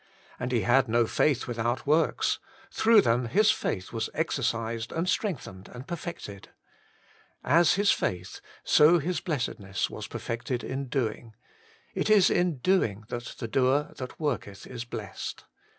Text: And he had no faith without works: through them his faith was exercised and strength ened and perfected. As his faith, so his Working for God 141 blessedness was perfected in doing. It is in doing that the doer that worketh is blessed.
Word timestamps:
And 0.39 0.51
he 0.51 0.61
had 0.61 0.87
no 0.89 1.05
faith 1.05 1.45
without 1.45 1.85
works: 1.85 2.39
through 2.71 3.01
them 3.01 3.27
his 3.27 3.51
faith 3.51 3.93
was 3.93 4.09
exercised 4.15 4.91
and 4.91 5.07
strength 5.07 5.45
ened 5.45 5.67
and 5.67 5.85
perfected. 5.87 6.49
As 7.43 7.75
his 7.75 7.91
faith, 7.91 8.41
so 8.63 8.97
his 8.97 9.19
Working 9.21 9.21
for 9.21 9.21
God 9.21 9.47
141 9.59 9.59
blessedness 9.59 9.89
was 9.91 10.07
perfected 10.07 10.63
in 10.63 10.87
doing. 10.87 11.35
It 11.93 12.09
is 12.09 12.31
in 12.31 12.57
doing 12.57 13.03
that 13.09 13.35
the 13.37 13.47
doer 13.47 13.93
that 13.97 14.19
worketh 14.19 14.65
is 14.65 14.85
blessed. 14.85 15.43